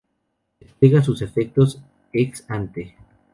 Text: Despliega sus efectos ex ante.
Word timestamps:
Despliega 0.59 1.03
sus 1.03 1.21
efectos 1.21 1.79
ex 2.11 2.43
ante. 2.49 2.95